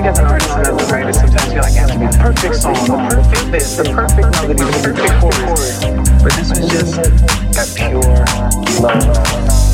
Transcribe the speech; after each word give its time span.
right? 0.00 0.06
And 0.06 0.18
as 0.18 0.18
a 0.18 0.92
writer, 0.92 1.12
sometimes 1.12 1.52
you're 1.52 1.62
like, 1.62 1.74
has 1.74 1.90
to 1.90 1.98
be 1.98 2.06
the 2.06 2.18
perfect 2.18 2.54
song, 2.56 2.74
the 2.74 3.14
perfect 3.14 3.52
this, 3.52 3.76
the 3.76 3.84
perfect 3.84 4.32
melody, 4.32 4.54
the 4.54 4.80
perfect 4.82 5.20
chorus. 5.20 5.80
But 6.22 6.32
this 6.32 6.50
was 6.50 6.68
just 6.70 6.94
that 7.54 7.68
pure 7.76 8.00
love. 8.80 9.73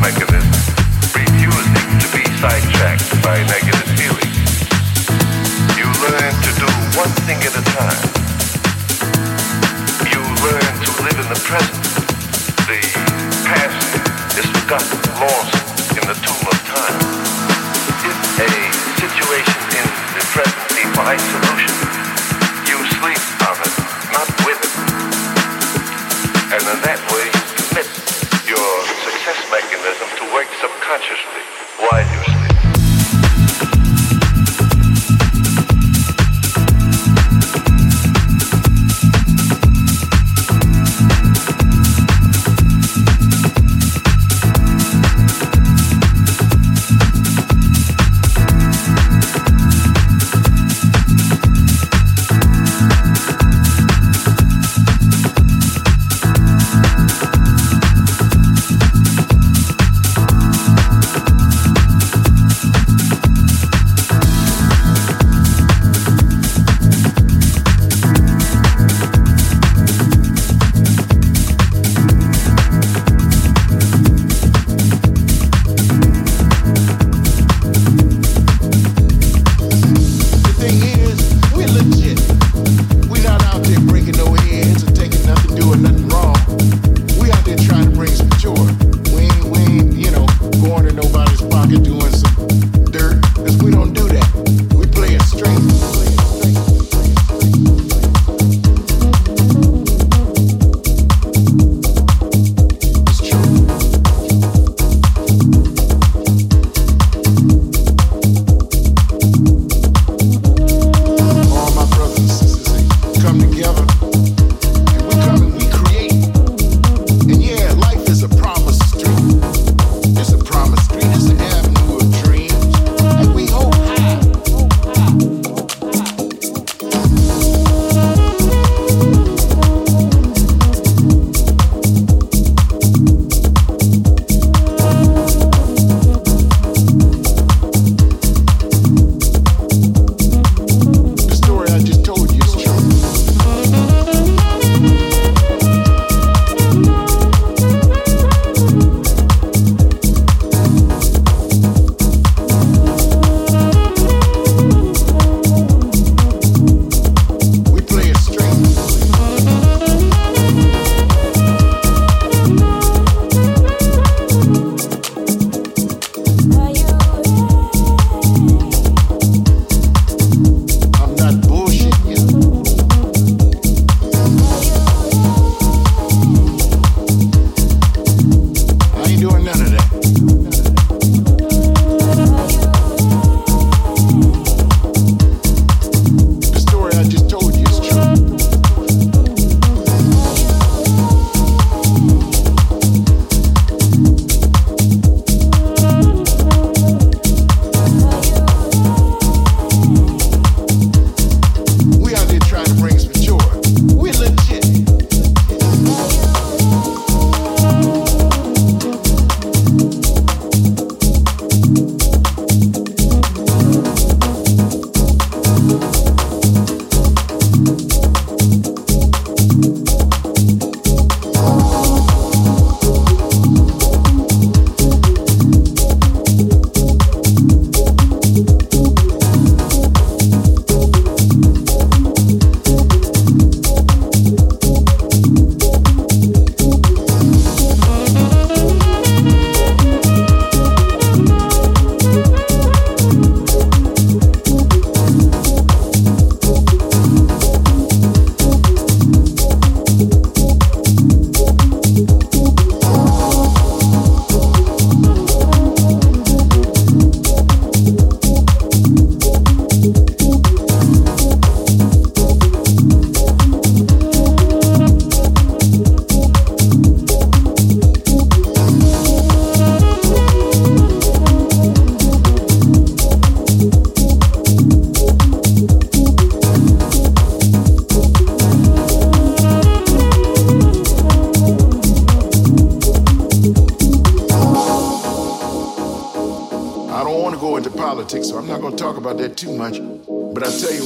mechanism, 0.00 0.48
refusing 1.12 1.92
to 2.00 2.08
be 2.16 2.24
sidetracked 2.40 3.04
by 3.22 3.36
negative 3.52 3.90
feelings. 4.00 4.48
You 5.76 5.84
learn 6.00 6.34
to 6.40 6.50
do 6.56 6.68
one 6.96 7.12
thing 7.28 7.36
at 7.44 7.52
a 7.52 7.64
time. 7.76 8.02
You 10.08 10.20
learn 10.40 10.74
to 10.88 10.90
live 11.04 11.18
in 11.20 11.28
the 11.28 11.40
present. 11.44 11.84
The 12.64 12.80
past 13.44 13.92
is 14.40 14.48
forgotten, 14.48 15.00
lost 15.20 15.52
in 15.92 16.04
the 16.08 16.16
of 16.48 16.56
time. 16.64 16.96
If 18.00 18.16
a 18.40 18.52
situation 19.04 19.60
in 19.76 19.86
the 20.16 20.24
present 20.32 20.70
you 22.68 22.78
sleep 22.96 23.29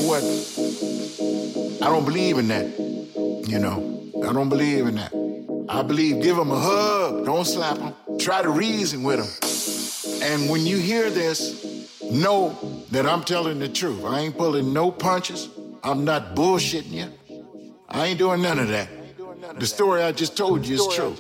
what, 0.06 0.22
I 1.82 1.86
don't 1.86 2.04
believe 2.04 2.38
in 2.38 2.48
that. 2.48 2.66
You 3.48 3.58
know, 3.58 4.10
I 4.26 4.32
don't 4.32 4.48
believe 4.48 4.86
in 4.86 4.96
that. 4.96 5.12
I 5.68 5.82
believe 5.82 6.22
give 6.22 6.36
them 6.36 6.50
a 6.50 6.58
hug, 6.58 7.24
don't 7.24 7.44
slap 7.44 7.78
them. 7.78 7.94
Try 8.18 8.42
to 8.42 8.50
reason 8.50 9.02
with 9.02 9.18
them. 9.20 9.28
And 10.22 10.50
when 10.50 10.66
you 10.66 10.76
hear 10.76 11.10
this, 11.10 12.00
know 12.10 12.56
that 12.90 13.06
I'm 13.06 13.24
telling 13.24 13.58
the 13.58 13.68
truth. 13.68 14.04
I 14.04 14.20
ain't 14.20 14.36
pulling 14.36 14.72
no 14.72 14.90
punches. 14.90 15.48
I'm 15.82 16.04
not 16.04 16.34
bullshitting 16.34 16.92
you. 16.92 17.12
I 17.88 18.06
ain't 18.06 18.18
doing 18.18 18.42
none 18.42 18.58
of 18.58 18.68
that. 18.68 18.88
The 19.58 19.66
story 19.66 20.02
I 20.02 20.12
just 20.12 20.36
told 20.36 20.66
you 20.66 20.76
is 20.76 20.94
true. 20.94 21.14